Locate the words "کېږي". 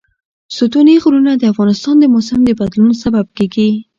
3.37-3.69